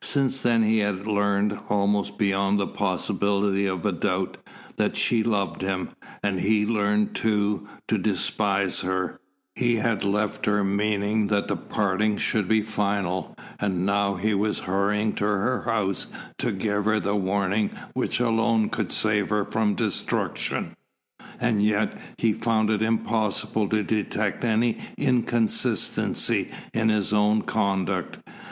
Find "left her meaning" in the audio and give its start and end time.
10.02-11.26